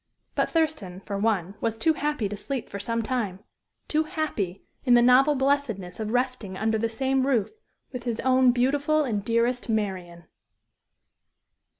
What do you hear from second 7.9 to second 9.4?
with his own beautiful and